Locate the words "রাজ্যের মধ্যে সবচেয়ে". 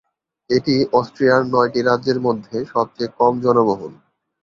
1.81-3.13